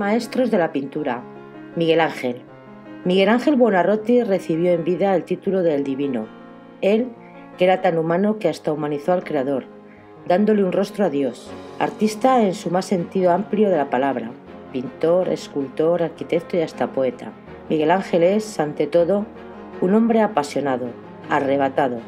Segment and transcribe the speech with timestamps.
[0.00, 1.22] maestros de la pintura.
[1.76, 2.40] Miguel Ángel.
[3.04, 6.26] Miguel Ángel Buonarroti recibió en vida el título de El Divino.
[6.80, 7.08] Él,
[7.58, 9.66] que era tan humano que hasta humanizó al Creador,
[10.26, 11.50] dándole un rostro a Dios.
[11.78, 14.30] Artista en su más sentido amplio de la palabra.
[14.72, 17.32] Pintor, escultor, arquitecto y hasta poeta.
[17.68, 19.26] Miguel Ángel es, ante todo,
[19.82, 20.86] un hombre apasionado,
[21.28, 21.98] arrebatado,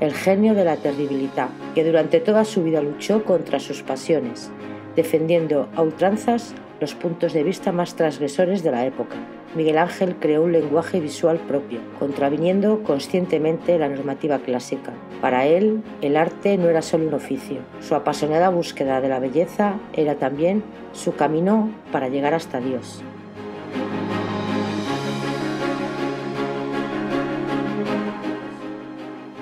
[0.00, 4.50] el genio de la terribilidad, que durante toda su vida luchó contra sus pasiones,
[4.96, 9.16] defendiendo a ultranzas los puntos de vista más transgresores de la época.
[9.54, 14.92] Miguel Ángel creó un lenguaje visual propio, contraviniendo conscientemente la normativa clásica.
[15.20, 19.74] Para él, el arte no era solo un oficio, su apasionada búsqueda de la belleza
[19.92, 23.02] era también su camino para llegar hasta Dios.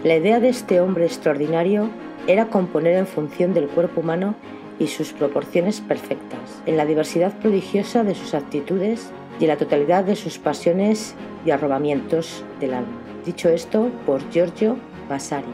[0.05, 1.91] La idea de este hombre extraordinario
[2.29, 4.37] era componer en función del cuerpo humano
[4.79, 9.11] y sus proporciones perfectas, en la diversidad prodigiosa de sus actitudes
[9.41, 12.99] y en la totalidad de sus pasiones y arrobamientos del alma.
[13.25, 14.77] Dicho esto por Giorgio
[15.09, 15.47] Vasari.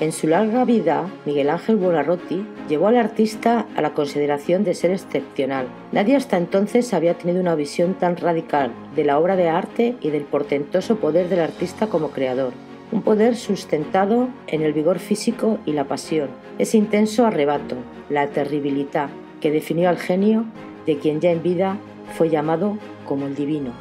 [0.00, 4.92] En su larga vida, Miguel Ángel Buonarroti llevó al artista a la consideración de ser
[4.92, 5.66] excepcional.
[5.90, 10.10] Nadie hasta entonces había tenido una visión tan radical de la obra de arte y
[10.10, 12.52] del portentoso poder del artista como creador.
[12.90, 17.76] Un poder sustentado en el vigor físico y la pasión, ese intenso arrebato,
[18.08, 20.46] la terribilidad que definió al genio
[20.86, 21.78] de quien ya en vida
[22.16, 23.72] fue llamado como el divino.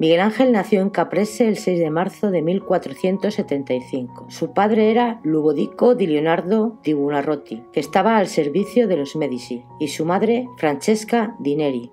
[0.00, 4.26] Miguel Ángel nació en Caprese el 6 de marzo de 1475.
[4.30, 9.62] Su padre era Lubodico di Leonardo di Buonarroti, que estaba al servicio de los Medici,
[9.78, 11.92] y su madre Francesca di Neri.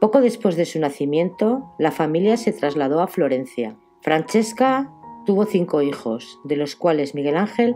[0.00, 3.76] Poco después de su nacimiento, la familia se trasladó a Florencia.
[4.02, 4.92] Francesca
[5.24, 7.74] tuvo cinco hijos, de los cuales Miguel Ángel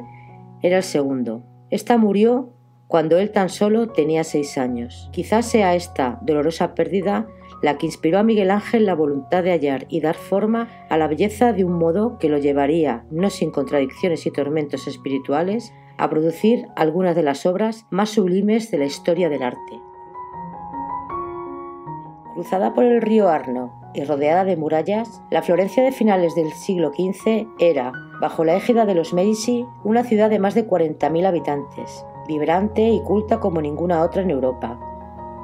[0.63, 1.45] era el segundo.
[1.71, 2.53] Esta murió
[2.89, 5.09] cuando él tan solo tenía seis años.
[5.13, 7.27] Quizás sea esta dolorosa pérdida
[7.63, 11.09] la que inspiró a Miguel Ángel la voluntad de hallar y dar forma a la
[11.09, 16.67] belleza de un modo que lo llevaría, no sin contradicciones y tormentos espirituales, a producir
[16.77, 19.90] algunas de las obras más sublimes de la historia del arte.
[22.35, 26.93] Cruzada por el río Arno y rodeada de murallas, la Florencia de finales del siglo
[26.93, 32.05] XV era, bajo la égida de los Medici, una ciudad de más de 40.000 habitantes,
[32.29, 34.79] vibrante y culta como ninguna otra en Europa,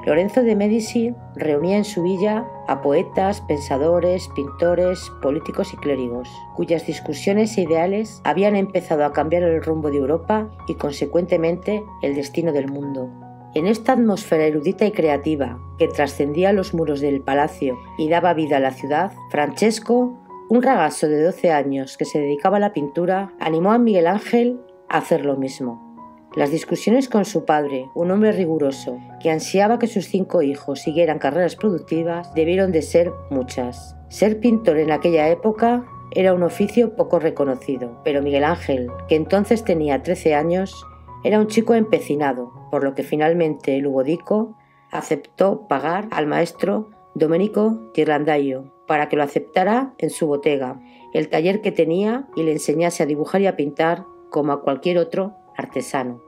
[0.07, 6.87] Lorenzo de Medici reunía en su villa a poetas, pensadores, pintores, políticos y clérigos, cuyas
[6.87, 12.53] discusiones e ideales habían empezado a cambiar el rumbo de Europa y consecuentemente el destino
[12.53, 13.11] del mundo.
[13.56, 18.59] En esta atmósfera erudita y creativa que trascendía los muros del palacio y daba vida
[18.59, 23.33] a la ciudad, Francesco, un ragazo de 12 años que se dedicaba a la pintura,
[23.41, 26.28] animó a Miguel Ángel a hacer lo mismo.
[26.37, 31.19] Las discusiones con su padre, un hombre riguroso, que ansiaba que sus cinco hijos siguieran
[31.19, 33.97] carreras productivas, debieron de ser muchas.
[34.11, 39.65] Ser pintor en aquella época era un oficio poco reconocido, pero Miguel Ángel, que entonces
[39.65, 40.84] tenía 13 años,
[41.25, 44.56] era un chico empecinado, por lo que finalmente Lugodico
[44.91, 50.81] aceptó pagar al maestro Domenico Tirlandaio para que lo aceptara en su botega,
[51.12, 54.99] el taller que tenía y le enseñase a dibujar y a pintar como a cualquier
[54.99, 56.21] otro artesano.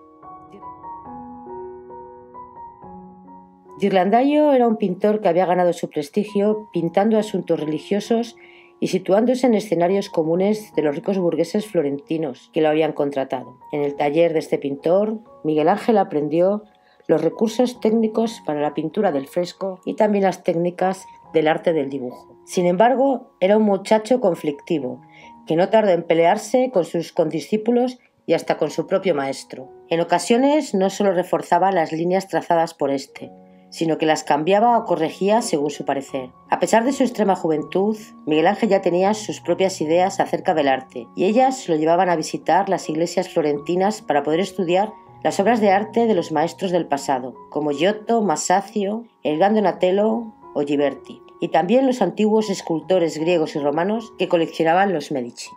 [3.79, 8.35] Ghirlandaio era un pintor que había ganado su prestigio pintando asuntos religiosos
[8.81, 13.59] y situándose en escenarios comunes de los ricos burgueses florentinos que lo habían contratado.
[13.73, 16.65] En el taller de este pintor, Miguel Ángel aprendió
[17.07, 21.89] los recursos técnicos para la pintura del fresco y también las técnicas del arte del
[21.89, 22.37] dibujo.
[22.45, 25.01] Sin embargo, era un muchacho conflictivo,
[25.47, 29.71] que no tardó en pelearse con sus condiscípulos y hasta con su propio maestro.
[29.89, 33.31] En ocasiones no solo reforzaba las líneas trazadas por este,
[33.71, 36.31] sino que las cambiaba o corregía según su parecer.
[36.51, 40.69] A pesar de su extrema juventud, Miguel Ángel ya tenía sus propias ideas acerca del
[40.69, 44.93] arte, y ellas lo llevaban a visitar las iglesias florentinas para poder estudiar
[45.23, 50.63] las obras de arte de los maestros del pasado, como Giotto, Masaccio, el Donatello o
[50.63, 55.51] Ghiberti, y también los antiguos escultores griegos y romanos que coleccionaban los Medici.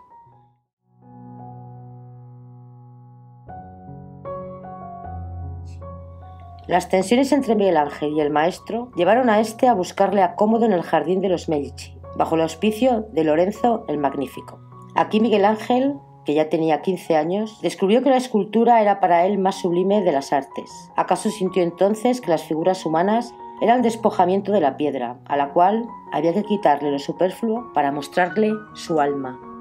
[6.68, 10.72] Las tensiones entre Miguel Ángel y el maestro llevaron a este a buscarle acomodo en
[10.72, 14.60] el jardín de los Medici, bajo el auspicio de Lorenzo el Magnífico.
[14.94, 15.94] Aquí Miguel Ángel,
[16.24, 20.12] que ya tenía 15 años, descubrió que la escultura era para él más sublime de
[20.12, 20.70] las artes.
[20.94, 25.84] ¿Acaso sintió entonces que las figuras humanas eran despojamiento de la piedra, a la cual
[26.12, 29.51] había que quitarle lo superfluo para mostrarle su alma?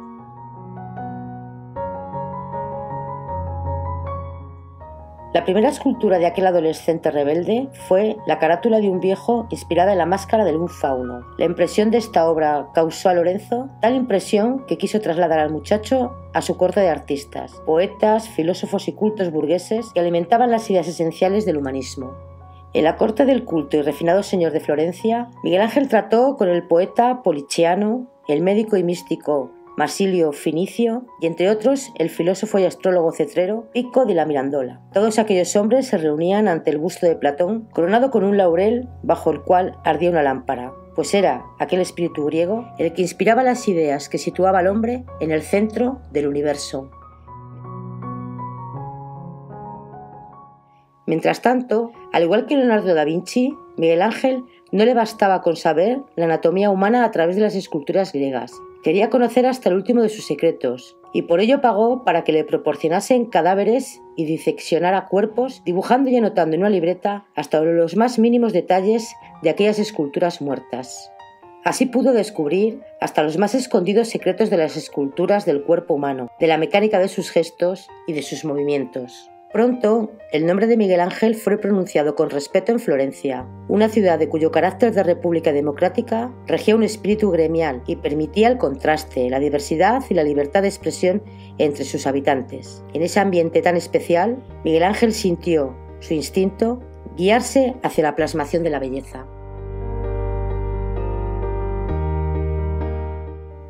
[5.33, 10.00] La primera escultura de aquel adolescente rebelde fue la carátula de un viejo inspirada en
[10.00, 11.25] la máscara de un fauno.
[11.38, 16.12] La impresión de esta obra causó a Lorenzo tal impresión que quiso trasladar al muchacho
[16.33, 21.45] a su corte de artistas, poetas, filósofos y cultos burgueses que alimentaban las ideas esenciales
[21.45, 22.12] del humanismo.
[22.74, 26.68] En la corte del culto y refinado señor de Florencia, Miguel Ángel trató con el
[26.68, 29.51] poeta Policiano, el médico y místico
[29.81, 34.80] Marsilio Finicio y entre otros el filósofo y astrólogo cetrero Pico de la Mirandola.
[34.94, 39.31] Todos aquellos hombres se reunían ante el busto de Platón, coronado con un laurel bajo
[39.31, 44.07] el cual ardía una lámpara, pues era aquel espíritu griego el que inspiraba las ideas
[44.07, 46.92] que situaba al hombre en el centro del universo.
[51.07, 56.04] Mientras tanto, al igual que Leonardo da Vinci, Miguel Ángel no le bastaba con saber
[56.16, 60.10] la anatomía humana a través de las esculturas griegas, Quería conocer hasta el último de
[60.10, 66.10] sus secretos, y por ello pagó para que le proporcionasen cadáveres y diseccionara cuerpos, dibujando
[66.10, 69.13] y anotando en una libreta hasta los más mínimos detalles
[69.44, 71.12] de aquellas esculturas muertas.
[71.63, 76.48] Así pudo descubrir hasta los más escondidos secretos de las esculturas del cuerpo humano, de
[76.48, 79.30] la mecánica de sus gestos y de sus movimientos.
[79.51, 84.30] Pronto, el nombre de Miguel Ángel fue pronunciado con respeto en Florencia, una ciudad de
[84.30, 90.03] cuyo carácter de república democrática regía un espíritu gremial y permitía el contraste, la diversidad
[90.09, 91.21] y la libertad de expresión
[91.57, 92.81] entre sus habitantes.
[92.94, 96.80] En ese ambiente tan especial, Miguel Ángel sintió su instinto
[97.18, 99.25] guiarse hacia la plasmación de la belleza.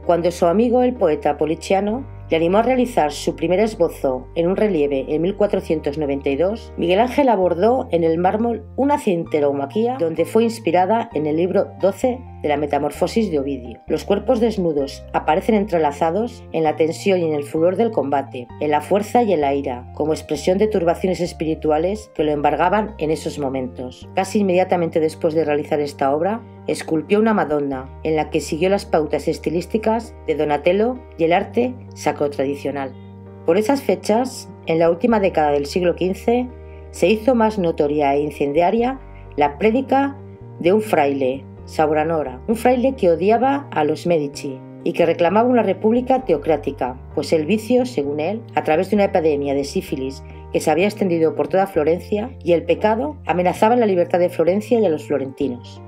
[0.06, 4.56] Cuando su amigo el poeta Policiano le animó a realizar su primer esbozo en un
[4.56, 11.28] relieve en 1492, Miguel Ángel abordó en el mármol una cinteromaquía donde fue inspirada en
[11.28, 13.80] el libro 12 de la Metamorfosis de Ovidio.
[13.88, 18.72] Los cuerpos desnudos aparecen entrelazados en la tensión y en el furor del combate, en
[18.72, 23.12] la fuerza y en la ira, como expresión de turbaciones espirituales que lo embargaban en
[23.12, 24.08] esos momentos.
[24.16, 28.86] Casi inmediatamente después de realizar esta obra, esculpió una Madonna, en la que siguió las
[28.86, 32.94] pautas estilísticas de Donatello y el arte sacro tradicional.
[33.46, 36.48] Por esas fechas, en la última década del siglo XV,
[36.92, 39.00] se hizo más notoria e incendiaria
[39.36, 40.18] la prédica
[40.60, 45.64] de un fraile, Sauranora, un fraile que odiaba a los Medici y que reclamaba una
[45.64, 50.60] república teocrática, pues el vicio, según él, a través de una epidemia de sífilis que
[50.60, 54.86] se había extendido por toda Florencia, y el pecado amenazaban la libertad de Florencia y
[54.86, 55.82] a los florentinos.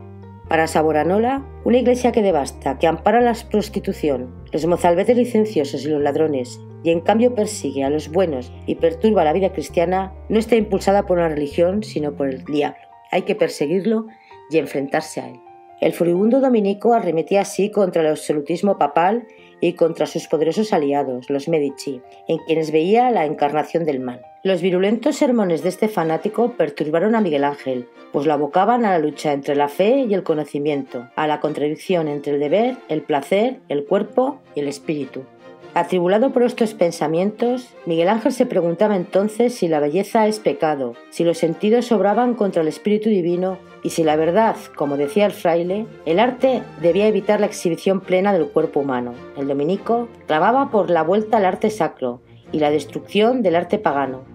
[0.47, 6.01] Para Saboranola, una iglesia que devasta, que ampara la prostitución, los mozalbetes licenciosos y los
[6.01, 10.55] ladrones, y en cambio persigue a los buenos y perturba la vida cristiana, no está
[10.55, 12.77] impulsada por una religión, sino por el diablo.
[13.11, 14.07] Hay que perseguirlo
[14.49, 15.42] y enfrentarse a él.
[15.83, 19.27] El furibundo dominico arremetía así contra el absolutismo papal
[19.59, 24.21] y contra sus poderosos aliados, los Medici, en quienes veía la encarnación del mal.
[24.45, 28.99] Los virulentos sermones de este fanático perturbaron a Miguel Ángel, pues lo abocaban a la
[28.99, 33.59] lucha entre la fe y el conocimiento, a la contradicción entre el deber, el placer,
[33.67, 35.25] el cuerpo y el espíritu.
[35.75, 41.23] Atribulado por estos pensamientos, Miguel Ángel se preguntaba entonces si la belleza es pecado, si
[41.23, 45.87] los sentidos sobraban contra el espíritu divino y si la verdad, como decía el fraile,
[46.05, 49.15] el arte debía evitar la exhibición plena del cuerpo humano.
[49.35, 52.21] El dominico clamaba por la vuelta al arte sacro
[52.51, 54.25] y la destrucción del arte pagano.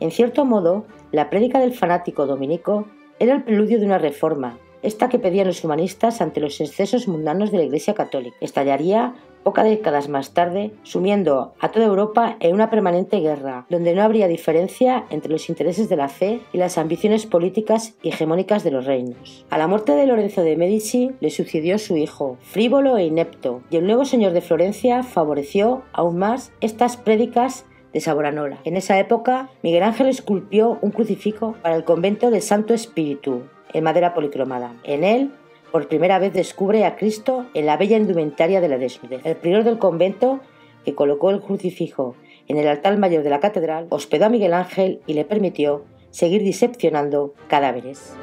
[0.00, 2.86] En cierto modo, la prédica del fanático dominico
[3.18, 7.50] era el preludio de una reforma esta que pedían los humanistas ante los excesos mundanos
[7.50, 8.36] de la Iglesia Católica.
[8.40, 14.02] Estallaría pocas décadas más tarde, sumiendo a toda Europa en una permanente guerra, donde no
[14.02, 18.86] habría diferencia entre los intereses de la fe y las ambiciones políticas hegemónicas de los
[18.86, 19.44] reinos.
[19.50, 23.76] A la muerte de Lorenzo de Medici le sucedió su hijo, frívolo e inepto, y
[23.76, 28.58] el nuevo señor de Florencia favoreció aún más estas prédicas de Saboranola.
[28.64, 33.42] En esa época, Miguel Ángel esculpió un crucifijo para el convento de Santo Espíritu,
[33.72, 34.74] en madera policromada.
[34.84, 35.30] En él,
[35.72, 39.24] por primera vez descubre a Cristo en la bella indumentaria de la desnudez.
[39.24, 40.40] El prior del convento,
[40.84, 42.16] que colocó el crucifijo
[42.48, 46.42] en el altar mayor de la catedral, hospedó a Miguel Ángel y le permitió seguir
[46.42, 48.16] diseccionando cadáveres.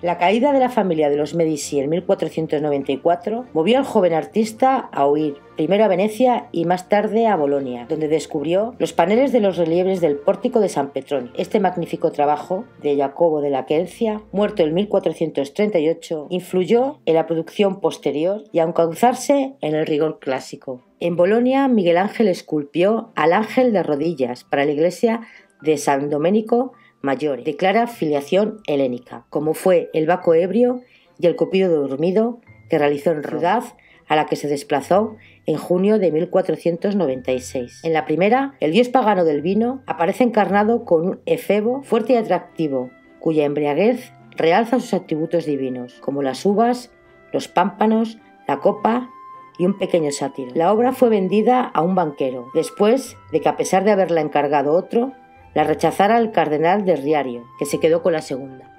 [0.00, 5.06] La caída de la familia de los Medici en 1494 movió al joven artista a
[5.06, 9.56] huir, primero a Venecia y más tarde a Bolonia, donde descubrió los paneles de los
[9.56, 11.32] relieves del pórtico de San Petronio.
[11.34, 17.80] Este magnífico trabajo de Jacobo de la Quencia, muerto en 1438, influyó en la producción
[17.80, 20.82] posterior y aunque causarse en el rigor clásico.
[21.00, 25.22] En Bolonia, Miguel Ángel esculpió al ángel de rodillas para la iglesia
[25.60, 30.82] de San Domenico mayores, de clara filiación helénica, como fue el Baco ebrio
[31.18, 33.74] y el Cupido dormido que realizó en Rudaz
[34.08, 37.80] a la que se desplazó en junio de 1496.
[37.84, 42.16] En la primera, el dios pagano del vino aparece encarnado con un efebo fuerte y
[42.16, 42.90] atractivo,
[43.20, 46.90] cuya embriaguez realza sus atributos divinos, como las uvas,
[47.32, 49.10] los pámpanos, la copa
[49.58, 50.52] y un pequeño sátiro.
[50.54, 54.72] La obra fue vendida a un banquero, después de que a pesar de haberla encargado
[54.72, 55.12] otro,
[55.58, 58.72] la rechazara el cardenal de Riario, que se quedó con la segunda.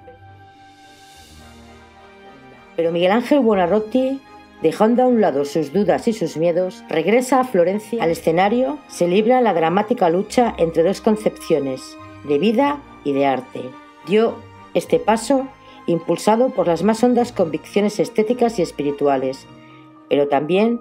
[2.78, 4.22] Pero Miguel Ángel Buonarroti
[4.62, 8.02] Dejando a un lado sus dudas y sus miedos, regresa a Florencia.
[8.02, 13.62] Al escenario se libra la dramática lucha entre dos concepciones, de vida y de arte.
[14.08, 14.36] Dio
[14.74, 15.50] este paso
[15.86, 19.48] impulsado por las más hondas convicciones estéticas y espirituales,
[20.08, 20.80] pero también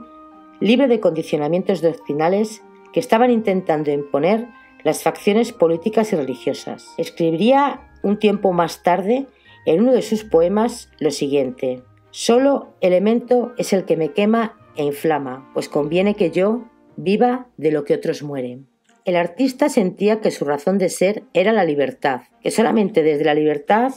[0.60, 2.62] libre de condicionamientos doctrinales
[2.92, 4.46] que estaban intentando imponer
[4.88, 6.94] las facciones políticas y religiosas.
[6.96, 9.26] Escribiría un tiempo más tarde
[9.66, 11.82] en uno de sus poemas lo siguiente.
[12.10, 16.64] Solo elemento es el que me quema e inflama, pues conviene que yo
[16.96, 18.66] viva de lo que otros mueren.
[19.04, 23.34] El artista sentía que su razón de ser era la libertad, que solamente desde la
[23.34, 23.92] libertad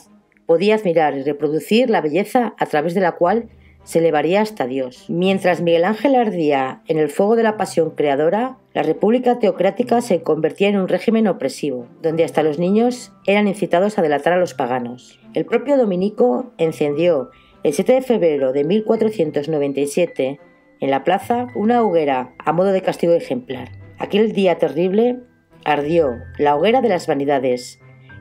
[0.46, 3.48] podía admirar y reproducir la belleza a través de la cual
[3.84, 5.06] se elevaría hasta Dios.
[5.10, 10.22] Mientras Miguel Ángel ardía en el fuego de la pasión creadora, la República Teocrática se
[10.22, 14.54] convertía en un régimen opresivo, donde hasta los niños eran incitados a delatar a los
[14.54, 15.20] paganos.
[15.34, 17.32] El propio Dominico encendió
[17.64, 20.40] el 7 de febrero de 1497,
[20.80, 23.70] en la plaza, una hoguera a modo de castigo ejemplar.
[24.00, 25.20] Aquel día terrible
[25.64, 27.80] ardió la hoguera de las vanidades,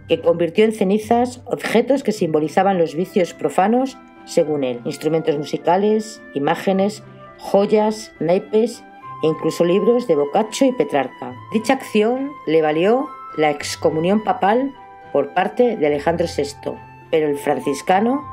[0.08, 7.02] que convirtió en cenizas objetos que simbolizaban los vicios profanos, según él, instrumentos musicales, imágenes,
[7.38, 8.84] joyas, naipes
[9.22, 11.34] e incluso libros de Boccaccio y Petrarca.
[11.52, 14.74] Dicha acción le valió la excomunión papal
[15.12, 16.72] por parte de Alejandro VI,
[17.10, 18.24] pero el franciscano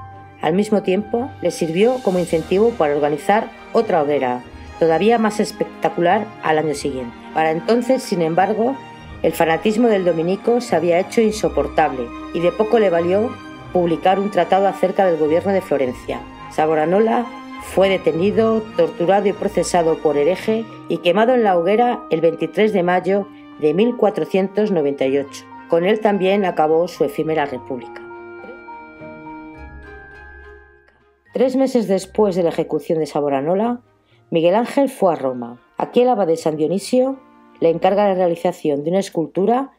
[0.42, 4.44] al mismo tiempo, le sirvió como incentivo para organizar otra hoguera,
[4.80, 7.16] todavía más espectacular al año siguiente.
[7.34, 8.76] Para entonces, sin embargo,
[9.24, 13.32] el fanatismo del dominico se había hecho insoportable y de poco le valió
[13.74, 16.22] publicar un tratado acerca del gobierno de Florencia.
[16.52, 17.26] Saboranola
[17.62, 22.84] fue detenido, torturado y procesado por hereje y quemado en la hoguera el 23 de
[22.84, 23.28] mayo
[23.60, 25.46] de 1498.
[25.70, 28.02] Con él también acabó su efímera república.
[31.34, 33.82] Tres meses después de la ejecución de Saboranola,
[34.32, 35.60] Miguel Ángel fue a Roma.
[35.78, 37.20] Aquí el abad de San Dionisio
[37.60, 39.72] le encarga la realización de una escultura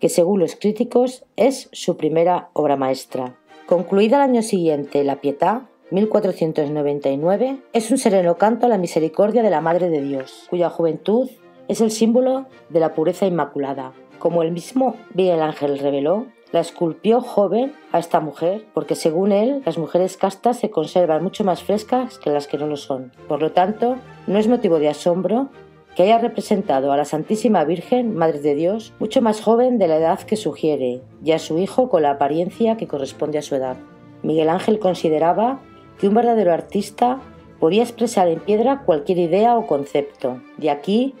[0.00, 3.36] que, según los críticos, es su primera obra maestra.
[3.66, 9.50] Concluida el año siguiente La Pietà, 1499, es un sereno canto a la misericordia de
[9.50, 11.30] la Madre de Dios, cuya juventud
[11.68, 13.92] es el símbolo de la pureza inmaculada.
[14.18, 19.62] Como el mismo Miguel Ángel reveló, la esculpió joven a esta mujer, porque según él,
[19.66, 23.12] las mujeres castas se conservan mucho más frescas que las que no lo son.
[23.28, 23.96] Por lo tanto,
[24.26, 25.48] no es motivo de asombro
[25.94, 29.96] que haya representado a la Santísima Virgen, Madre de Dios, mucho más joven de la
[29.96, 33.76] edad que sugiere, y a su hijo con la apariencia que corresponde a su edad.
[34.22, 35.60] Miguel Ángel consideraba
[35.98, 37.20] que un verdadero artista
[37.60, 41.14] podía expresar en piedra cualquier idea o concepto, de aquí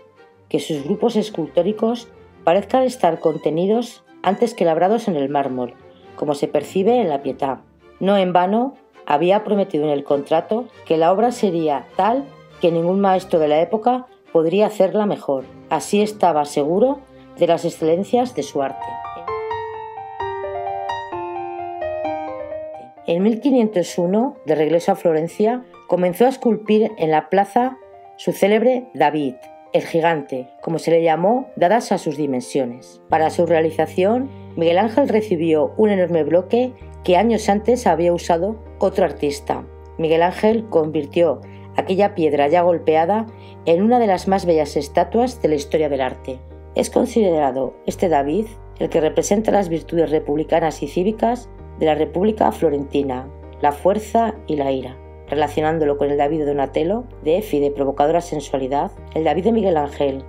[0.48, 2.08] que sus grupos escultóricos
[2.42, 5.74] parezcan estar contenidos antes que labrados en el mármol,
[6.16, 7.62] como se percibe en la Pietà.
[8.00, 8.74] No en vano
[9.06, 12.24] había prometido en el contrato que la obra sería tal
[12.60, 15.44] que ningún maestro de la época podría hacerla mejor.
[15.70, 16.98] Así estaba seguro
[17.38, 18.84] de las excelencias de su arte.
[23.06, 27.76] En 1501, de regreso a Florencia, comenzó a esculpir en la plaza
[28.16, 29.36] su célebre David,
[29.72, 33.00] el gigante, como se le llamó, dadas a sus dimensiones.
[33.08, 36.72] Para su realización, Miguel Ángel recibió un enorme bloque
[37.04, 39.64] que años antes había usado otro artista.
[39.96, 41.40] Miguel Ángel convirtió
[41.76, 43.26] aquella piedra ya golpeada
[43.64, 46.38] en una de las más bellas estatuas de la historia del arte.
[46.74, 48.46] Es considerado este David
[48.78, 53.28] el que representa las virtudes republicanas y cívicas de la República Florentina,
[53.60, 54.96] la fuerza y la ira
[55.28, 59.76] relacionándolo con el David de Donatello, de Efi de provocadora sensualidad, el David de Miguel
[59.76, 60.24] Ángel,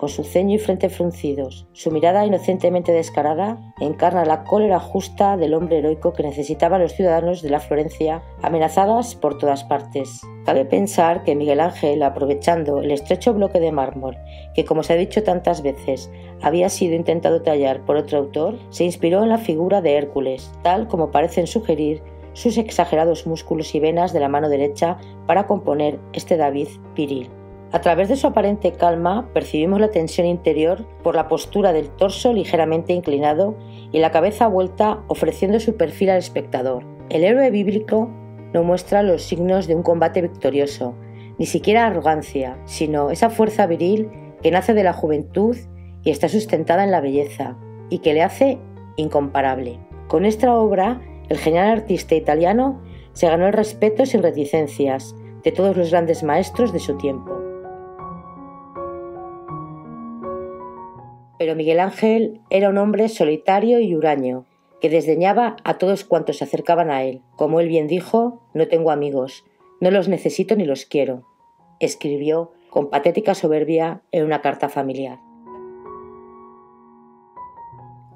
[0.00, 5.52] con su ceño y frente fruncidos, su mirada inocentemente descarada, encarna la cólera justa del
[5.52, 10.22] hombre heroico que necesitaban los ciudadanos de la Florencia, amenazadas por todas partes.
[10.46, 14.16] Cabe pensar que Miguel Ángel, aprovechando el estrecho bloque de mármol,
[14.54, 18.84] que como se ha dicho tantas veces, había sido intentado tallar por otro autor, se
[18.84, 22.02] inspiró en la figura de Hércules, tal como parecen sugerir
[22.32, 27.28] sus exagerados músculos y venas de la mano derecha para componer este David viril.
[27.72, 32.32] A través de su aparente calma percibimos la tensión interior por la postura del torso
[32.32, 33.54] ligeramente inclinado
[33.92, 36.84] y la cabeza vuelta ofreciendo su perfil al espectador.
[37.10, 38.10] El héroe bíblico
[38.52, 40.94] no muestra los signos de un combate victorioso,
[41.38, 44.08] ni siquiera arrogancia, sino esa fuerza viril
[44.42, 45.56] que nace de la juventud
[46.02, 47.56] y está sustentada en la belleza,
[47.88, 48.58] y que le hace
[48.96, 49.78] incomparable.
[50.08, 52.80] Con esta obra, el genial artista italiano
[53.12, 57.39] se ganó el respeto sin reticencias de todos los grandes maestros de su tiempo.
[61.40, 64.44] Pero Miguel Ángel era un hombre solitario y huraño,
[64.78, 67.22] que desdeñaba a todos cuantos se acercaban a él.
[67.34, 69.46] Como él bien dijo, no tengo amigos,
[69.80, 71.22] no los necesito ni los quiero,
[71.78, 75.18] escribió con patética soberbia en una carta familiar.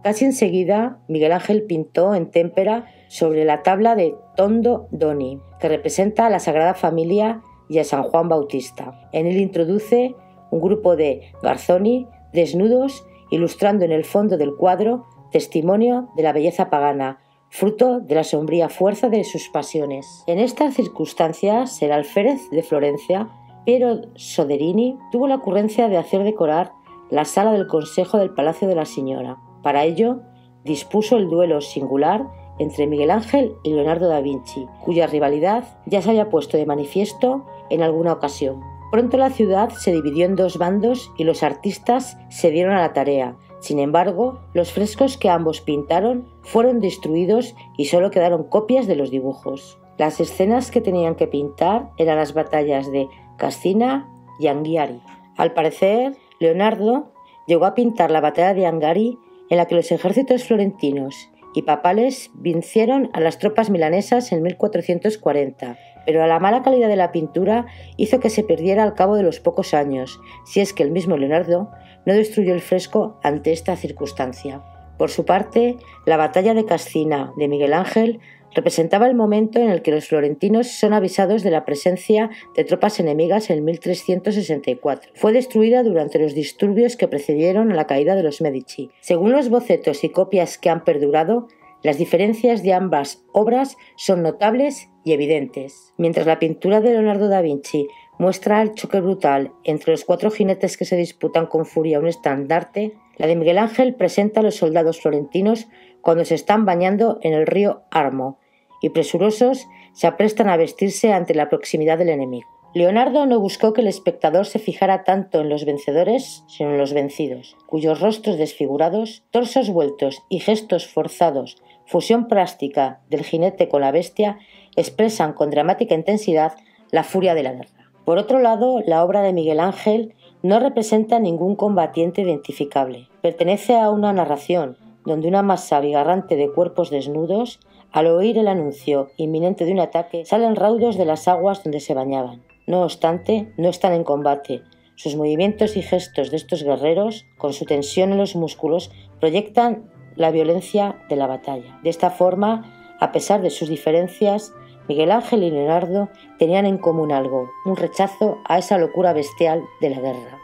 [0.02, 6.26] Casi enseguida, Miguel Ángel pintó en témpera sobre la tabla de Tondo Doni, que representa
[6.26, 7.40] a la Sagrada Familia
[7.70, 9.00] y a San Juan Bautista.
[9.12, 10.14] En él introduce
[10.50, 16.70] un grupo de garzoni desnudos, ilustrando en el fondo del cuadro testimonio de la belleza
[16.70, 17.18] pagana,
[17.50, 20.22] fruto de la sombría fuerza de sus pasiones.
[20.28, 23.28] En estas circunstancias, el alférez de Florencia,
[23.64, 26.72] Piero Soderini, tuvo la ocurrencia de hacer decorar
[27.10, 29.38] la sala del Consejo del Palacio de la Señora.
[29.64, 30.20] Para ello,
[30.62, 32.28] dispuso el duelo singular
[32.60, 37.44] entre Miguel Ángel y Leonardo da Vinci, cuya rivalidad ya se había puesto de manifiesto
[37.68, 38.60] en alguna ocasión.
[38.94, 42.92] Pronto la ciudad se dividió en dos bandos y los artistas se dieron a la
[42.92, 43.36] tarea.
[43.58, 49.10] Sin embargo, los frescos que ambos pintaron fueron destruidos y solo quedaron copias de los
[49.10, 49.80] dibujos.
[49.98, 54.08] Las escenas que tenían que pintar eran las batallas de Cascina
[54.38, 55.02] y Anghiari.
[55.36, 57.10] Al parecer, Leonardo
[57.48, 59.18] llegó a pintar la batalla de Angari
[59.50, 65.78] en la que los ejércitos florentinos y papales vencieron a las tropas milanesas en 1440,
[66.06, 69.40] pero la mala calidad de la pintura hizo que se perdiera al cabo de los
[69.40, 71.70] pocos años, si es que el mismo Leonardo
[72.06, 74.62] no destruyó el fresco ante esta circunstancia.
[74.98, 75.76] Por su parte,
[76.06, 78.20] la batalla de Cascina de Miguel Ángel
[78.54, 83.00] representaba el momento en el que los florentinos son avisados de la presencia de tropas
[83.00, 85.12] enemigas en 1364.
[85.14, 88.90] Fue destruida durante los disturbios que precedieron a la caída de los Medici.
[89.00, 91.48] Según los bocetos y copias que han perdurado,
[91.84, 95.92] las diferencias de ambas obras son notables y evidentes.
[95.98, 97.86] Mientras la pintura de Leonardo da Vinci
[98.18, 102.94] muestra el choque brutal entre los cuatro jinetes que se disputan con furia un estandarte,
[103.18, 105.68] la de Miguel Ángel presenta a los soldados florentinos
[106.00, 108.38] cuando se están bañando en el río Armo,
[108.80, 112.48] y presurosos se aprestan a vestirse ante la proximidad del enemigo.
[112.74, 116.92] Leonardo no buscó que el espectador se fijara tanto en los vencedores, sino en los
[116.92, 123.90] vencidos, cuyos rostros desfigurados, torsos vueltos y gestos forzados, fusión plástica del jinete con la
[123.90, 124.38] bestia,
[124.76, 126.54] expresan con dramática intensidad
[126.90, 127.90] la furia de la guerra.
[128.04, 133.08] Por otro lado, la obra de Miguel Ángel no representa ningún combatiente identificable.
[133.22, 137.60] Pertenece a una narración donde una masa abigarrante de cuerpos desnudos
[137.92, 141.94] al oír el anuncio inminente de un ataque, salen raudos de las aguas donde se
[141.94, 142.42] bañaban.
[142.66, 144.62] No obstante, no están en combate.
[144.96, 150.30] Sus movimientos y gestos de estos guerreros, con su tensión en los músculos, proyectan la
[150.30, 151.78] violencia de la batalla.
[151.82, 154.52] De esta forma, a pesar de sus diferencias,
[154.88, 159.90] Miguel Ángel y Leonardo tenían en común algo, un rechazo a esa locura bestial de
[159.90, 160.38] la guerra.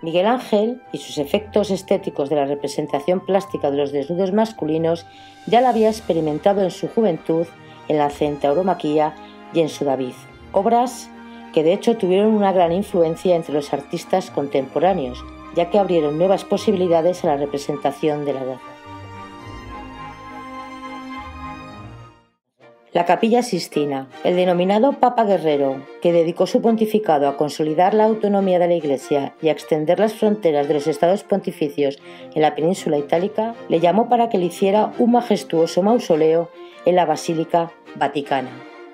[0.00, 5.06] Miguel Ángel y sus efectos estéticos de la representación plástica de los desnudos masculinos
[5.46, 7.46] ya la había experimentado en su juventud
[7.88, 9.14] en la Centauromaquia
[9.54, 10.14] y en su David,
[10.52, 11.08] obras
[11.52, 15.22] que de hecho tuvieron una gran influencia entre los artistas contemporáneos,
[15.54, 18.72] ya que abrieron nuevas posibilidades a la representación de la guerra.
[22.92, 28.58] La Capilla Sistina, el denominado Papa Guerrero, que dedicó su pontificado a consolidar la autonomía
[28.58, 31.98] de la Iglesia y a extender las fronteras de los estados pontificios
[32.34, 36.50] en la península itálica, le llamó para que le hiciera un majestuoso mausoleo
[36.84, 38.50] en la Basílica Vaticana.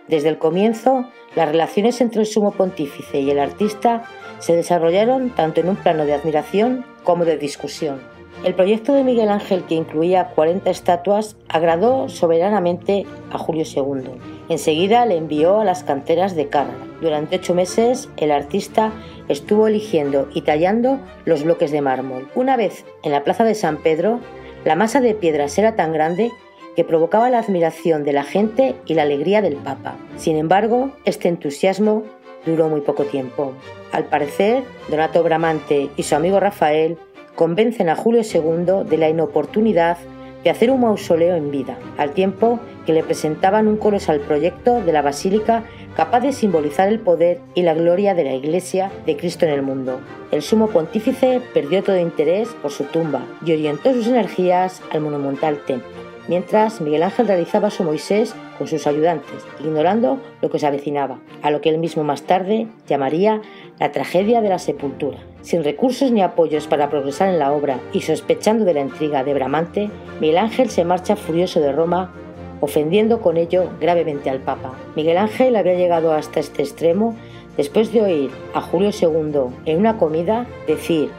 [0.06, 1.08] Desde el comienzo,
[1.38, 4.02] las relaciones entre el sumo pontífice y el artista
[4.40, 8.00] se desarrollaron tanto en un plano de admiración como de discusión.
[8.42, 14.18] El proyecto de Miguel Ángel, que incluía 40 estatuas, agradó soberanamente a Julio II.
[14.48, 16.76] Enseguida le envió a las canteras de Carrara.
[17.00, 18.90] Durante ocho meses, el artista
[19.28, 22.28] estuvo eligiendo y tallando los bloques de mármol.
[22.34, 24.18] Una vez en la plaza de San Pedro,
[24.64, 26.32] la masa de piedras era tan grande
[26.78, 29.96] que provocaba la admiración de la gente y la alegría del Papa.
[30.16, 32.04] Sin embargo, este entusiasmo
[32.46, 33.52] duró muy poco tiempo.
[33.90, 36.96] Al parecer, Donato Bramante y su amigo Rafael
[37.34, 39.98] convencen a Julio II de la inoportunidad
[40.44, 44.92] de hacer un mausoleo en vida, al tiempo que le presentaban un colosal proyecto de
[44.92, 45.64] la basílica
[45.96, 49.62] capaz de simbolizar el poder y la gloria de la Iglesia de Cristo en el
[49.62, 49.98] mundo.
[50.30, 55.58] El sumo pontífice perdió todo interés por su tumba y orientó sus energías al monumental
[55.66, 55.97] templo,
[56.28, 61.50] mientras Miguel Ángel realizaba su Moisés con sus ayudantes, ignorando lo que se avecinaba, a
[61.50, 63.40] lo que él mismo más tarde llamaría
[63.80, 65.18] la tragedia de la sepultura.
[65.40, 69.34] Sin recursos ni apoyos para progresar en la obra y sospechando de la intriga de
[69.34, 72.12] Bramante, Miguel Ángel se marcha furioso de Roma,
[72.60, 74.74] ofendiendo con ello gravemente al Papa.
[74.96, 77.16] Miguel Ángel había llegado hasta este extremo
[77.56, 81.10] después de oír a Julio II en una comida decir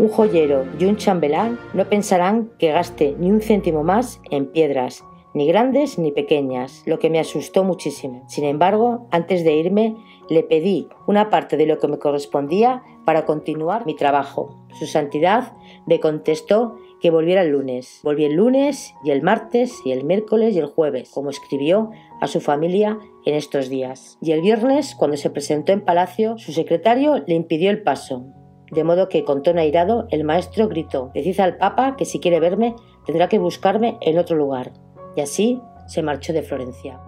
[0.00, 5.04] un joyero y un chambelán no pensarán que gaste ni un céntimo más en piedras,
[5.34, 8.24] ni grandes ni pequeñas, lo que me asustó muchísimo.
[8.26, 9.94] Sin embargo, antes de irme,
[10.30, 14.58] le pedí una parte de lo que me correspondía para continuar mi trabajo.
[14.78, 15.52] Su santidad
[15.86, 18.00] me contestó que volviera el lunes.
[18.02, 21.90] Volví el lunes y el martes y el miércoles y el jueves, como escribió
[22.22, 24.16] a su familia en estos días.
[24.22, 28.39] Y el viernes, cuando se presentó en palacio, su secretario le impidió el paso.
[28.70, 32.40] De modo que, con tono airado, el maestro gritó, decid al Papa que si quiere
[32.40, 34.72] verme tendrá que buscarme en otro lugar.
[35.16, 37.00] Y así se marchó de Florencia.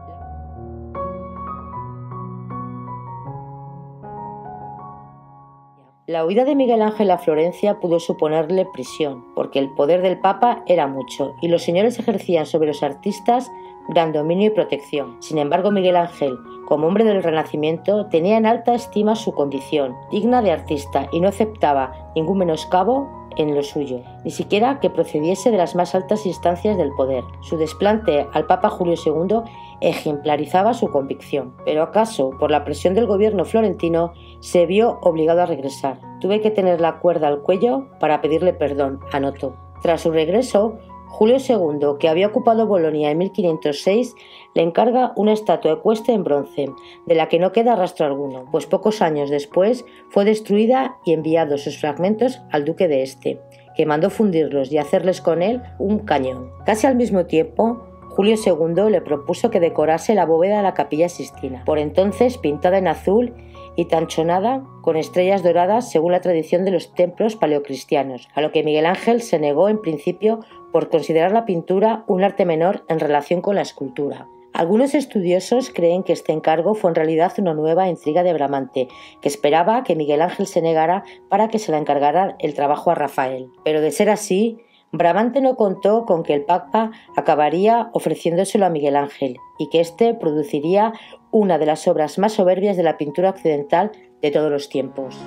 [6.06, 10.64] La huida de Miguel Ángel a Florencia pudo suponerle prisión, porque el poder del Papa
[10.66, 13.48] era mucho y los señores ejercían sobre los artistas
[13.88, 15.16] gran dominio y protección.
[15.20, 16.36] Sin embargo, Miguel Ángel,
[16.72, 21.28] como hombre del Renacimiento, tenía en alta estima su condición, digna de artista, y no
[21.28, 26.78] aceptaba ningún menoscabo en lo suyo, ni siquiera que procediese de las más altas instancias
[26.78, 27.24] del poder.
[27.42, 29.42] Su desplante al Papa Julio II
[29.82, 35.46] ejemplarizaba su convicción, pero acaso por la presión del gobierno florentino se vio obligado a
[35.46, 36.00] regresar.
[36.22, 39.54] Tuve que tener la cuerda al cuello para pedirle perdón, anotó.
[39.82, 40.78] Tras su regreso,
[41.12, 44.14] Julio II, que había ocupado Bolonia en 1506,
[44.54, 46.70] le encarga una estatua ecuestre en bronce,
[47.06, 51.64] de la que no queda rastro alguno, pues pocos años después fue destruida y enviados
[51.64, 53.38] sus fragmentos al duque de Este,
[53.76, 56.50] que mandó fundirlos y hacerles con él un cañón.
[56.64, 61.10] Casi al mismo tiempo, Julio II le propuso que decorase la bóveda de la capilla
[61.10, 63.34] Sistina, por entonces pintada en azul
[63.76, 68.62] y tanchonada con estrellas doradas según la tradición de los templos paleocristianos, a lo que
[68.62, 70.40] Miguel Ángel se negó en principio
[70.72, 74.28] por considerar la pintura un arte menor en relación con la escultura.
[74.52, 78.88] Algunos estudiosos creen que este encargo fue en realidad una nueva intriga de Bramante,
[79.22, 82.94] que esperaba que Miguel Ángel se negara para que se la encargara el trabajo a
[82.94, 83.48] Rafael.
[83.64, 84.58] Pero de ser así,
[84.94, 90.12] Bramante no contó con que el Papa acabaría ofreciéndoselo a Miguel Ángel y que éste
[90.12, 90.92] produciría
[91.30, 95.18] una de las obras más soberbias de la pintura occidental de todos los tiempos.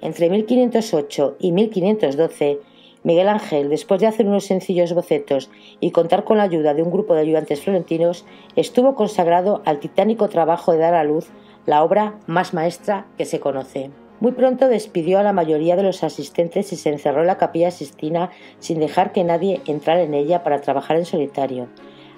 [0.00, 2.58] Entre 1508 y 1512,
[3.04, 5.48] Miguel Ángel, después de hacer unos sencillos bocetos
[5.78, 8.24] y contar con la ayuda de un grupo de ayudantes florentinos,
[8.56, 11.30] estuvo consagrado al titánico trabajo de dar a luz
[11.66, 13.92] la obra más maestra que se conoce.
[14.22, 17.72] Muy pronto despidió a la mayoría de los asistentes y se encerró en la capilla
[17.72, 18.30] Sistina
[18.60, 21.66] sin dejar que nadie entrara en ella para trabajar en solitario.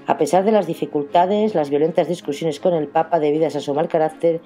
[0.07, 3.89] A pesar de las dificultades, las violentas discusiones con el Papa debidas a su mal
[3.89, 4.43] carácter,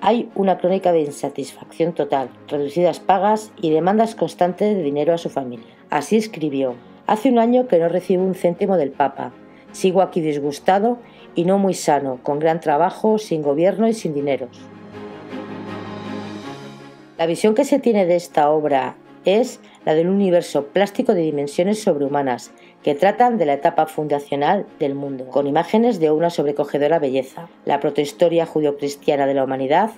[0.00, 5.28] hay una crónica de insatisfacción total, reducidas pagas y demandas constantes de dinero a su
[5.28, 5.66] familia.
[5.90, 9.34] Así escribió, Hace un año que no recibo un céntimo del Papa.
[9.72, 10.96] Sigo aquí disgustado
[11.34, 14.71] y no muy sano, con gran trabajo, sin gobierno y sin dineros.
[17.18, 18.96] La visión que se tiene de esta obra
[19.26, 24.66] es la de un universo plástico de dimensiones sobrehumanas que tratan de la etapa fundacional
[24.80, 27.48] del mundo, con imágenes de una sobrecogedora belleza.
[27.66, 29.90] La protohistoria judio-cristiana de la humanidad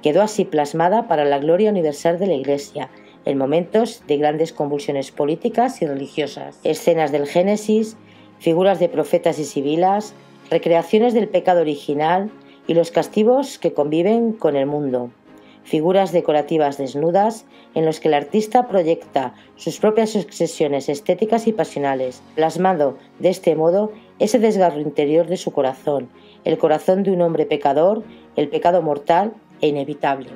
[0.00, 2.88] quedó así plasmada para la gloria universal de la Iglesia,
[3.24, 6.60] en momentos de grandes convulsiones políticas y religiosas.
[6.62, 7.96] Escenas del Génesis,
[8.38, 10.14] figuras de profetas y sibilas,
[10.50, 12.30] recreaciones del pecado original
[12.66, 15.10] y los castigos que conviven con el mundo
[15.64, 22.22] figuras decorativas desnudas en los que el artista proyecta sus propias obsesiones estéticas y pasionales,
[22.34, 26.08] plasmando de este modo ese desgarro interior de su corazón,
[26.44, 28.02] el corazón de un hombre pecador,
[28.36, 30.30] el pecado mortal e inevitable.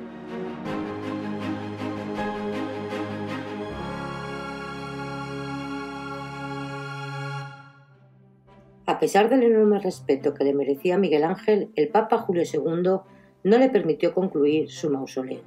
[8.87, 12.99] A pesar del enorme respeto que le merecía Miguel Ángel, el Papa Julio II
[13.45, 15.43] no le permitió concluir su mausoleo.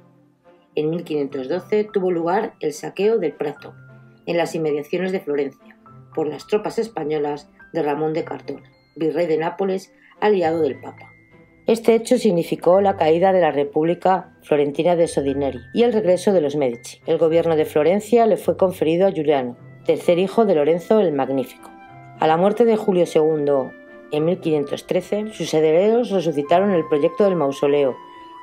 [0.73, 3.73] En 1512 tuvo lugar el saqueo del Prato,
[4.25, 5.77] en las inmediaciones de Florencia,
[6.15, 11.11] por las tropas españolas de Ramón de Cardona, virrey de Nápoles, aliado del Papa.
[11.67, 16.39] Este hecho significó la caída de la República Florentina de Sodineri y el regreso de
[16.39, 17.01] los Medici.
[17.05, 21.69] El gobierno de Florencia le fue conferido a Giuliano, tercer hijo de Lorenzo el Magnífico.
[22.19, 23.78] A la muerte de Julio II
[24.11, 27.95] en 1513, sus herederos resucitaron el proyecto del mausoleo,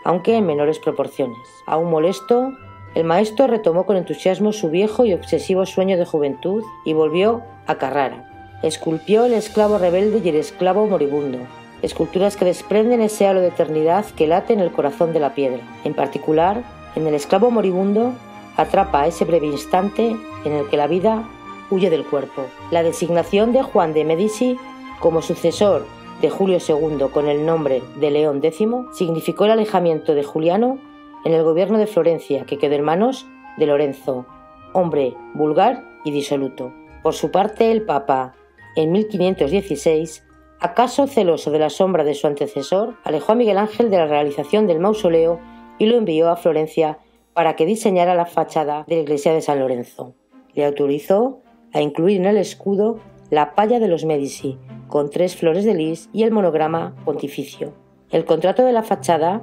[0.05, 1.39] aunque en menores proporciones.
[1.67, 2.53] Aún molesto,
[2.95, 7.77] el maestro retomó con entusiasmo su viejo y obsesivo sueño de juventud y volvió a
[7.77, 11.39] Carrara, esculpió el esclavo rebelde y el esclavo moribundo,
[11.83, 15.61] esculturas que desprenden ese halo de eternidad que late en el corazón de la piedra.
[15.85, 16.63] En particular,
[16.95, 18.13] en el esclavo moribundo
[18.57, 21.29] atrapa ese breve instante en el que la vida
[21.71, 22.47] huye del cuerpo.
[22.71, 24.59] La designación de Juan de Medici
[25.01, 25.85] como sucesor
[26.21, 30.79] de Julio II con el nombre de León X significó el alejamiento de Juliano
[31.25, 34.27] en el gobierno de Florencia, que quedó en manos de Lorenzo,
[34.73, 36.73] hombre vulgar y disoluto.
[37.03, 38.35] Por su parte, el Papa,
[38.77, 40.25] en 1516,
[40.61, 44.67] acaso celoso de la sombra de su antecesor, alejó a Miguel Ángel de la realización
[44.67, 45.41] del mausoleo
[45.79, 46.99] y lo envió a Florencia
[47.35, 50.15] para que diseñara la fachada de la iglesia de San Lorenzo.
[50.55, 51.41] Le autorizó
[51.73, 54.59] a incluir en el escudo la palla de los Medici,
[54.89, 57.73] con tres flores de lis y el monograma pontificio.
[58.11, 59.43] El contrato de la fachada,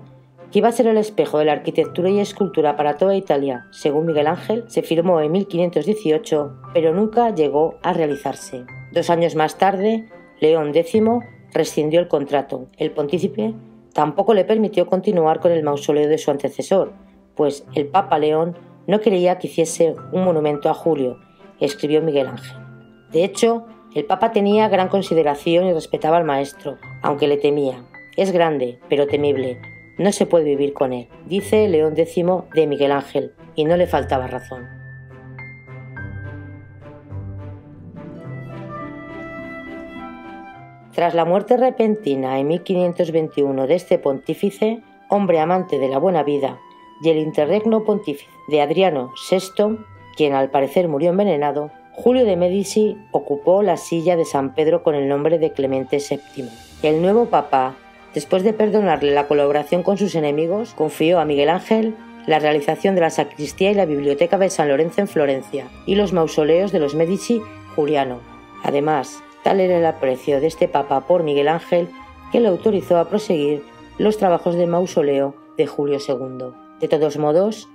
[0.51, 4.05] que iba a ser el espejo de la arquitectura y escultura para toda Italia, según
[4.05, 8.65] Miguel Ángel, se firmó en 1518, pero nunca llegó a realizarse.
[8.91, 10.07] Dos años más tarde,
[10.39, 11.01] León X
[11.53, 12.67] rescindió el contrato.
[12.77, 13.53] El pontícipe
[13.93, 16.93] tampoco le permitió continuar con el mausoleo de su antecesor,
[17.35, 18.55] pues el Papa León
[18.87, 21.17] no quería que hiciese un monumento a Julio,
[21.59, 22.62] escribió Miguel Ángel.
[23.13, 27.86] De hecho, el Papa tenía gran consideración y respetaba al maestro, aunque le temía.
[28.17, 29.62] Es grande, pero temible.
[29.99, 33.86] No se puede vivir con él, dice León X de Miguel Ángel, y no le
[33.86, 34.67] faltaba razón.
[40.95, 46.60] Tras la muerte repentina en 1521 de este pontífice, hombre amante de la buena vida,
[47.04, 49.78] y el interregno pontífice de Adriano VI,
[50.15, 54.95] quien al parecer murió envenenado, Julio de Medici ocupó la silla de San Pedro con
[54.95, 56.49] el nombre de Clemente VII.
[56.82, 57.75] El nuevo papa,
[58.15, 63.01] después de perdonarle la colaboración con sus enemigos, confió a Miguel Ángel la realización de
[63.01, 66.95] la sacristía y la biblioteca de San Lorenzo en Florencia y los mausoleos de los
[66.95, 67.41] Medici
[67.75, 68.21] Juliano.
[68.63, 71.89] Además, tal era el aprecio de este papa por Miguel Ángel
[72.32, 73.62] que le autorizó a proseguir
[73.99, 76.53] los trabajos de mausoleo de Julio II.
[76.79, 77.69] De todos modos,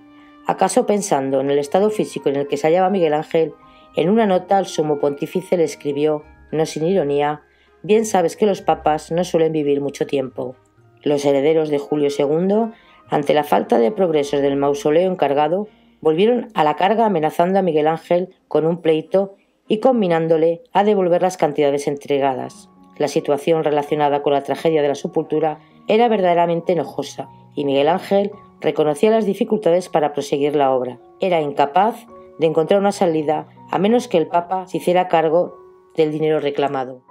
[0.46, 3.54] acaso pensando en el estado físico en el que se hallaba Miguel Ángel,
[3.98, 7.42] en una nota al sumo pontífice le escribió, no sin ironía,
[7.82, 10.54] bien sabes que los papas no suelen vivir mucho tiempo.
[11.02, 12.72] Los herederos de Julio II,
[13.10, 15.66] ante la falta de progresos del mausoleo encargado,
[16.00, 19.34] volvieron a la carga amenazando a Miguel Ángel con un pleito
[19.66, 22.70] y combinándole a devolver las cantidades entregadas.
[22.98, 25.58] La situación relacionada con la tragedia de la sepultura
[25.88, 28.30] era verdaderamente enojosa y Miguel Ángel
[28.60, 31.00] reconocía las dificultades para proseguir la obra.
[31.18, 32.06] Era incapaz
[32.38, 35.56] de encontrar una salida a menos que el Papa se hiciera cargo
[35.96, 37.02] del dinero reclamado.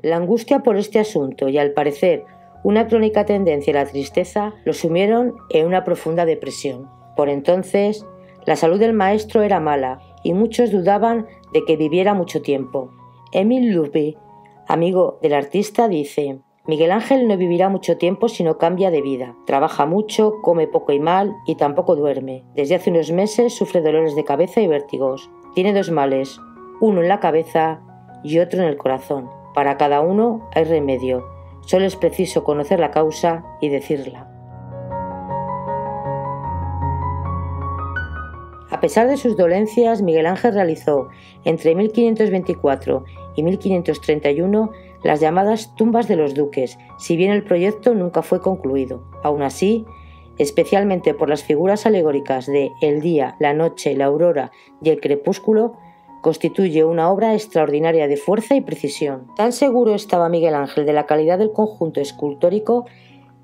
[0.00, 2.24] La angustia por este asunto y al parecer
[2.62, 6.88] una crónica tendencia a la tristeza lo sumieron en una profunda depresión.
[7.16, 8.06] Por entonces,
[8.44, 12.90] la salud del maestro era mala y muchos dudaban de que viviera mucho tiempo.
[13.32, 14.16] Emile Loubet,
[14.68, 19.36] amigo del artista, dice, Miguel Ángel no vivirá mucho tiempo si no cambia de vida.
[19.46, 22.44] Trabaja mucho, come poco y mal y tampoco duerme.
[22.56, 25.30] Desde hace unos meses sufre dolores de cabeza y vértigos.
[25.54, 26.40] Tiene dos males,
[26.80, 27.80] uno en la cabeza
[28.24, 29.30] y otro en el corazón.
[29.54, 31.24] Para cada uno hay remedio.
[31.60, 34.32] Solo es preciso conocer la causa y decirla.
[38.70, 41.08] A pesar de sus dolencias, Miguel Ángel realizó
[41.44, 43.04] entre 1524
[43.36, 44.70] y 1531
[45.06, 49.04] las llamadas tumbas de los duques, si bien el proyecto nunca fue concluido.
[49.22, 49.86] Aún así,
[50.36, 54.50] especialmente por las figuras alegóricas de el día, la noche, la aurora
[54.82, 55.74] y el crepúsculo,
[56.22, 59.28] constituye una obra extraordinaria de fuerza y precisión.
[59.36, 62.84] Tan seguro estaba Miguel Ángel de la calidad del conjunto escultórico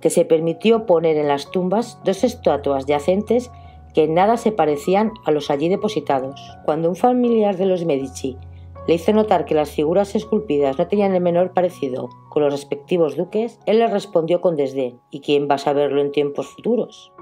[0.01, 3.53] que se permitió poner en las tumbas dos estatuas yacentes
[3.95, 6.41] que en nada se parecían a los allí depositados.
[6.65, 8.37] Cuando un familiar de los Medici
[8.87, 13.17] le hizo notar que las figuras esculpidas no tenían el menor parecido con los respectivos
[13.17, 17.13] duques, él le respondió con desdén, ¿y quién va a saberlo en tiempos futuros?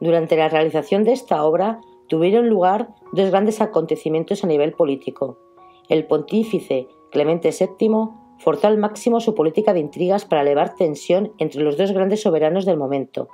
[0.00, 5.38] Durante la realización de esta obra tuvieron lugar dos grandes acontecimientos a nivel político.
[5.88, 11.62] El pontífice Clemente VII forzó al máximo su política de intrigas para elevar tensión entre
[11.62, 13.28] los dos grandes soberanos del momento,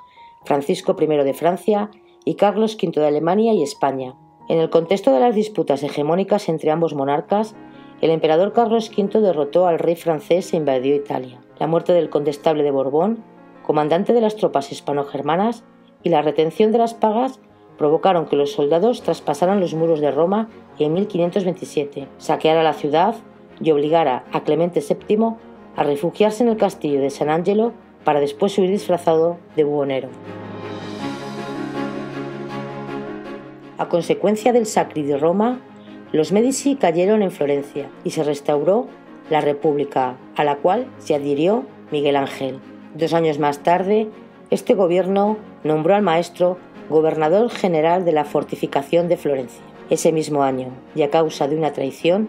[0.44, 1.90] Francisco I de Francia
[2.24, 4.16] y Carlos V de Alemania y España.
[4.48, 7.54] En el contexto de las disputas hegemónicas entre ambos monarcas,
[8.02, 11.40] el emperador Carlos V derrotó al rey francés e invadió Italia.
[11.58, 13.24] La muerte del condestable de Borbón,
[13.62, 15.64] comandante de las tropas hispano-germanas,
[16.02, 17.40] y la retención de las pagas
[17.78, 23.16] provocaron que los soldados traspasaran los muros de Roma y en 1527 saqueara la ciudad
[23.60, 25.36] y obligara a Clemente VII
[25.76, 27.72] a refugiarse en el castillo de San Angelo
[28.04, 30.08] para después huir disfrazado de buhonero.
[33.76, 35.58] A consecuencia del Sacri de Roma,
[36.12, 38.86] los Medici cayeron en Florencia y se restauró
[39.30, 42.60] la República, a la cual se adhirió Miguel Ángel.
[42.94, 44.06] Dos años más tarde,
[44.50, 46.56] este gobierno nombró al maestro
[46.88, 49.64] gobernador general de la fortificación de Florencia.
[49.90, 52.28] Ese mismo año, y a causa de una traición,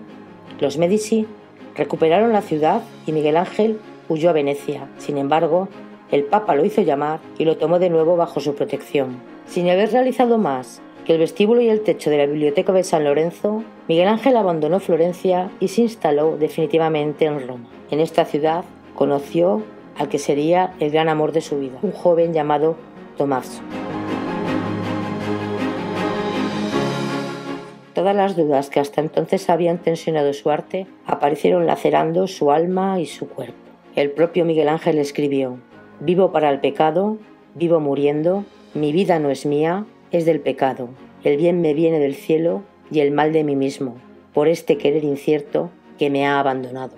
[0.59, 1.27] los Medici
[1.75, 3.79] recuperaron la ciudad y Miguel Ángel
[4.09, 4.87] huyó a Venecia.
[4.97, 5.67] Sin embargo,
[6.11, 9.19] el Papa lo hizo llamar y lo tomó de nuevo bajo su protección.
[9.45, 13.03] Sin haber realizado más que el vestíbulo y el techo de la biblioteca de San
[13.03, 17.69] Lorenzo, Miguel Ángel abandonó Florencia y se instaló definitivamente en Roma.
[17.91, 18.65] En esta ciudad
[18.95, 19.61] conoció
[19.97, 22.75] al que sería el gran amor de su vida, un joven llamado
[23.17, 23.61] Tomás.
[27.93, 33.05] Todas las dudas que hasta entonces habían tensionado su arte aparecieron lacerando su alma y
[33.05, 33.55] su cuerpo.
[33.95, 35.59] El propio Miguel Ángel escribió,
[35.99, 37.17] Vivo para el pecado,
[37.53, 39.85] vivo muriendo, mi vida no es mía,
[40.17, 40.89] es del pecado.
[41.23, 43.95] El bien me viene del cielo y el mal de mí mismo,
[44.33, 46.93] por este querer incierto que me ha abandonado.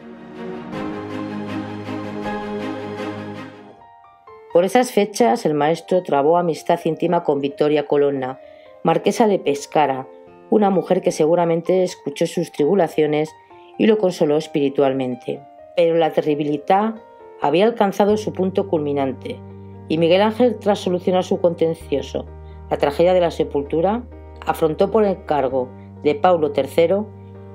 [4.53, 8.39] Por esas fechas el maestro trabó amistad íntima con Victoria Colonna,
[8.83, 10.07] marquesa de Pescara,
[10.49, 13.29] una mujer que seguramente escuchó sus tribulaciones
[13.77, 15.41] y lo consoló espiritualmente.
[15.75, 16.95] Pero la terribilidad
[17.41, 19.39] había alcanzado su punto culminante,
[19.87, 22.25] y Miguel Ángel, tras solucionar su contencioso,
[22.69, 24.03] la tragedia de la sepultura,
[24.45, 25.69] afrontó por encargo
[26.03, 27.05] de Paulo III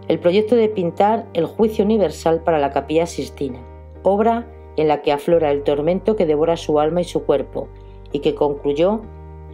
[0.09, 3.61] el proyecto de pintar el Juicio Universal para la Capilla Sistina,
[4.03, 4.47] obra
[4.77, 7.69] en la que aflora el tormento que devora su alma y su cuerpo,
[8.11, 9.03] y que concluyó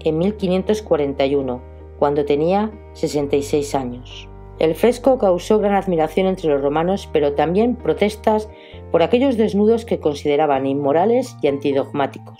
[0.04, 1.60] en 1541,
[1.98, 4.28] cuando tenía 66 años.
[4.58, 8.48] El fresco causó gran admiración entre los romanos, pero también protestas
[8.90, 12.38] por aquellos desnudos que consideraban inmorales y antidogmáticos.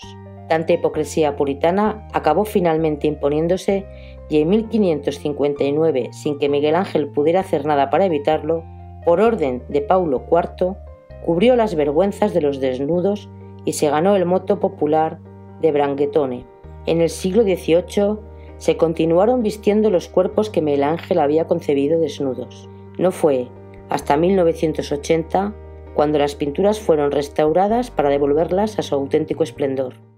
[0.49, 3.85] Tanta hipocresía puritana acabó finalmente imponiéndose
[4.29, 8.63] y en 1559, sin que Miguel Ángel pudiera hacer nada para evitarlo,
[9.05, 10.75] por orden de Paulo IV,
[11.23, 13.29] cubrió las vergüenzas de los desnudos
[13.63, 15.19] y se ganó el moto popular
[15.61, 16.45] de Branguetone.
[16.87, 18.17] En el siglo XVIII
[18.57, 22.67] se continuaron vistiendo los cuerpos que Miguel Ángel había concebido desnudos.
[22.97, 23.47] No fue
[23.89, 25.53] hasta 1980
[25.93, 30.08] cuando las pinturas fueron restauradas para devolverlas a su auténtico esplendor.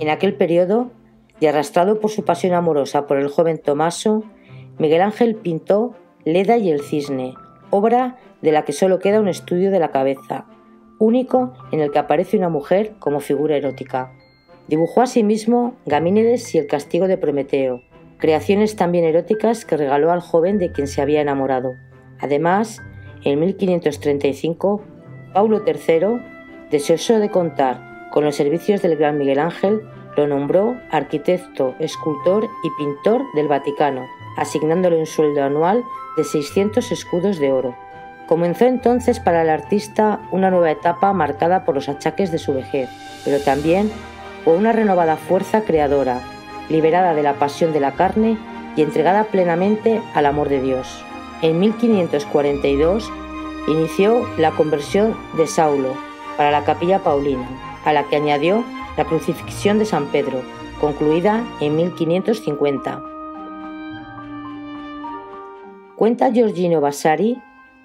[0.00, 0.90] En aquel periodo,
[1.40, 4.24] y arrastrado por su pasión amorosa por el joven Tomaso,
[4.78, 7.34] Miguel Ángel pintó Leda y el Cisne,
[7.68, 10.46] obra de la que solo queda un estudio de la cabeza,
[10.98, 14.10] único en el que aparece una mujer como figura erótica.
[14.68, 17.82] Dibujó asimismo Gamínides y el castigo de Prometeo,
[18.16, 21.74] creaciones también eróticas que regaló al joven de quien se había enamorado.
[22.20, 22.80] Además,
[23.22, 24.82] en 1535,
[25.34, 26.22] Paulo III,
[26.70, 29.82] deseoso de contar con los servicios del gran Miguel Ángel,
[30.16, 35.84] lo nombró arquitecto, escultor y pintor del Vaticano, asignándole un sueldo anual
[36.16, 37.76] de 600 escudos de oro.
[38.26, 42.88] Comenzó entonces para el artista una nueva etapa marcada por los achaques de su vejez,
[43.24, 43.90] pero también
[44.44, 46.20] por una renovada fuerza creadora,
[46.68, 48.38] liberada de la pasión de la carne
[48.76, 51.04] y entregada plenamente al amor de Dios.
[51.42, 53.10] En 1542
[53.68, 55.94] inició la conversión de Saulo
[56.36, 57.48] para la capilla paulina,
[57.84, 58.64] a la que añadió
[58.96, 60.42] la crucifixión de San Pedro,
[60.80, 63.02] concluida en 1550.
[65.96, 67.40] Cuenta Giorgino Vasari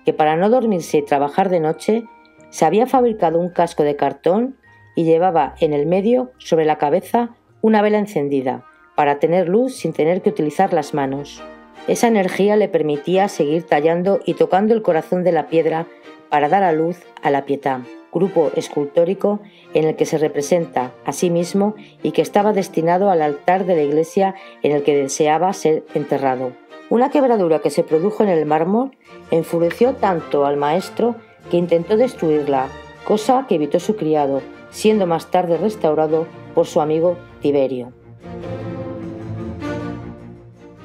[0.06, 2.06] que para no dormirse y trabajar de noche,
[2.50, 4.56] se había fabricado un casco de cartón
[4.96, 8.64] y llevaba en el medio, sobre la cabeza, una vela encendida,
[8.96, 11.44] para tener luz sin tener que utilizar las manos.
[11.88, 15.88] Esa energía le permitía seguir tallando y tocando el corazón de la piedra
[16.30, 17.82] para dar a luz a la Pietà,
[18.16, 19.42] grupo escultórico
[19.74, 23.76] en el que se representa a sí mismo y que estaba destinado al altar de
[23.76, 26.54] la iglesia en el que deseaba ser enterrado.
[26.90, 28.92] Una quebradura que se produjo en el mármol
[29.32, 31.16] enfureció tanto al maestro
[31.52, 32.70] que intentó destruirla,
[33.04, 34.42] cosa que evitó su criado,
[34.72, 37.92] siendo más tarde restaurado por su amigo Tiberio.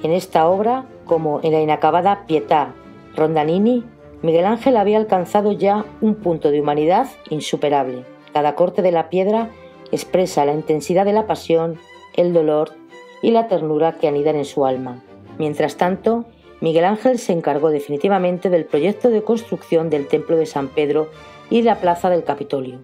[0.03, 2.75] En esta obra, como en la inacabada Pietà
[3.15, 3.85] Rondanini,
[4.23, 8.05] Miguel Ángel había alcanzado ya un punto de humanidad insuperable.
[8.35, 9.51] Cada corte de la piedra
[9.93, 11.79] expresa la intensidad de la pasión,
[12.15, 12.73] el dolor
[13.23, 15.03] y la ternura que anidan en su alma.
[15.39, 16.27] Mientras tanto,
[16.61, 21.09] Miguel Ángel se encargó definitivamente del proyecto de construcción del Templo de San Pedro
[21.49, 22.81] y la Plaza del Capitolio.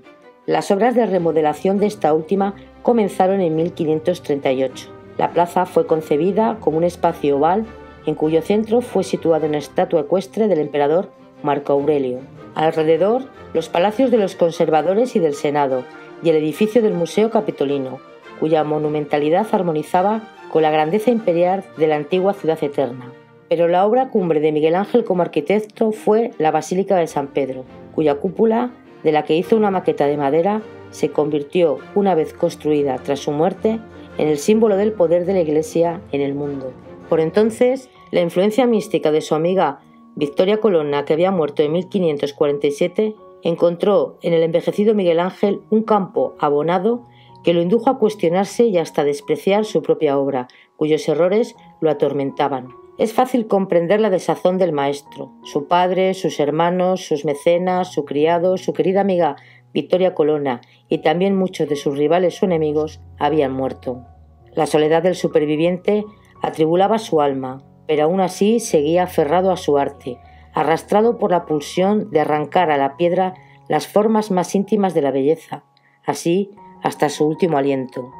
[0.46, 4.88] Las obras de remodelación de esta última comenzaron en 1538.
[5.18, 7.66] La plaza fue concebida como un espacio oval
[8.06, 11.10] en cuyo centro fue situada una estatua ecuestre del emperador
[11.46, 12.18] Marco Aurelio.
[12.56, 13.22] Alrededor,
[13.54, 15.84] los palacios de los conservadores y del Senado
[16.22, 18.00] y el edificio del Museo Capitolino,
[18.40, 23.12] cuya monumentalidad armonizaba con la grandeza imperial de la antigua ciudad eterna.
[23.48, 27.64] Pero la obra cumbre de Miguel Ángel como arquitecto fue la Basílica de San Pedro,
[27.94, 28.72] cuya cúpula,
[29.04, 33.30] de la que hizo una maqueta de madera, se convirtió, una vez construida tras su
[33.30, 33.78] muerte,
[34.18, 36.72] en el símbolo del poder de la Iglesia en el mundo.
[37.08, 39.80] Por entonces, la influencia mística de su amiga
[40.16, 46.34] Victoria Colonna, que había muerto en 1547, encontró en el envejecido Miguel Ángel un campo
[46.38, 47.06] abonado
[47.44, 52.68] que lo indujo a cuestionarse y hasta despreciar su propia obra, cuyos errores lo atormentaban.
[52.98, 55.32] Es fácil comprender la desazón del maestro.
[55.44, 59.36] Su padre, sus hermanos, sus mecenas, su criado, su querida amiga
[59.74, 64.06] Victoria Colonna y también muchos de sus rivales o enemigos habían muerto.
[64.54, 66.06] La soledad del superviviente
[66.40, 70.18] atribulaba su alma, pero aún así seguía aferrado a su arte,
[70.54, 73.34] arrastrado por la pulsión de arrancar a la piedra
[73.68, 75.64] las formas más íntimas de la belleza,
[76.04, 76.50] así
[76.82, 78.10] hasta su último aliento.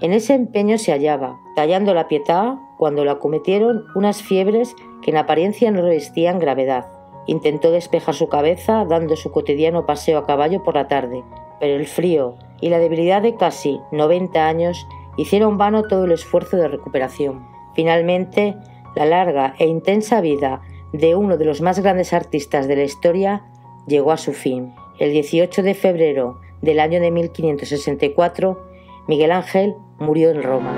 [0.00, 5.16] En ese empeño se hallaba, tallando la pietá, cuando lo acometieron unas fiebres que en
[5.16, 6.90] apariencia no revestían gravedad.
[7.26, 11.22] Intentó despejar su cabeza dando su cotidiano paseo a caballo por la tarde,
[11.60, 16.56] pero el frío y la debilidad de casi 90 años hicieron vano todo el esfuerzo
[16.56, 17.46] de recuperación.
[17.74, 18.56] Finalmente,
[18.94, 23.44] la larga e intensa vida de uno de los más grandes artistas de la historia
[23.86, 24.74] llegó a su fin.
[24.98, 28.60] El 18 de febrero del año de 1564,
[29.08, 30.74] Miguel Ángel murió en Roma.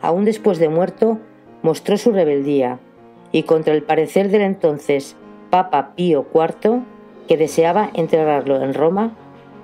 [0.00, 1.18] Aún después de muerto,
[1.62, 2.78] mostró su rebeldía
[3.32, 5.16] y contra el parecer del entonces
[5.50, 6.82] Papa Pío IV,
[7.26, 9.16] que deseaba enterrarlo en Roma,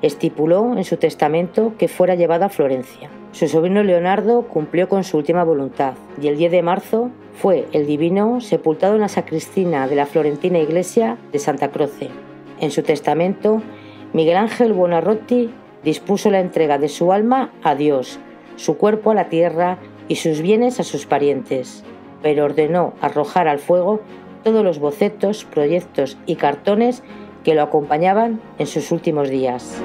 [0.06, 3.08] estipuló en su testamento que fuera llevado a Florencia.
[3.32, 7.86] Su sobrino Leonardo cumplió con su última voluntad y el 10 de marzo fue el
[7.86, 12.10] divino sepultado en la sacristina de la florentina iglesia de Santa Croce.
[12.60, 13.62] En su testamento,
[14.12, 15.50] Miguel Ángel Buonarroti
[15.82, 18.20] dispuso la entrega de su alma a Dios,
[18.56, 21.82] su cuerpo a la tierra y sus bienes a sus parientes,
[22.22, 24.00] pero ordenó arrojar al fuego
[24.44, 27.02] todos los bocetos, proyectos y cartones
[27.44, 29.80] que lo acompañaban en sus últimos días.